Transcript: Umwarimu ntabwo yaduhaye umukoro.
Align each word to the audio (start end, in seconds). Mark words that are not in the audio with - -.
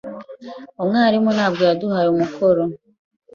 Umwarimu 0.81 1.29
ntabwo 1.37 1.61
yaduhaye 1.69 2.07
umukoro. 2.11 2.63